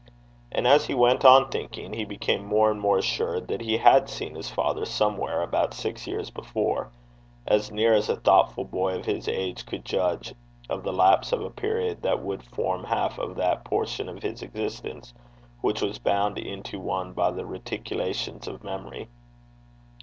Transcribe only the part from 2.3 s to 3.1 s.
more and more